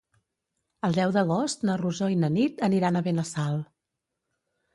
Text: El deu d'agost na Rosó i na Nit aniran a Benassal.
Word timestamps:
El 0.87 0.95
deu 0.95 1.13
d'agost 1.17 1.65
na 1.69 1.75
Rosó 1.81 2.09
i 2.15 2.17
na 2.23 2.31
Nit 2.39 2.65
aniran 2.69 2.99
a 2.99 3.05
Benassal. 3.11 3.61